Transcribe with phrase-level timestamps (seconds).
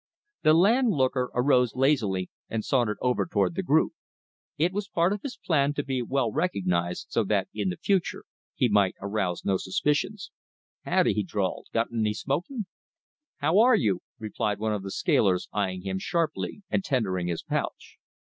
[0.41, 2.97] The landlooker arose lazily and sauntered
[3.29, 3.93] toward the group.
[4.57, 8.23] It was part of his plan to be well recognized so that in the future
[8.55, 10.31] he might arouse no suspicions.
[10.85, 12.65] "Howdy," he drawled, "got any smokin'?"
[13.41, 17.99] "How are you," replied one of the scalers, eying him sharply, and tendering his pouch.